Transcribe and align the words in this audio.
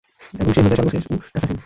এবং 0.33 0.51
সে 0.53 0.59
হয়ে 0.59 0.71
যায় 0.71 0.79
সর্বশেষ 0.79 1.03
উ 1.05 1.15
অ্যাসাসিন। 1.25 1.57